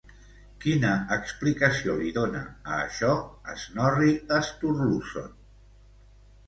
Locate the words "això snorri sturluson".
2.87-5.31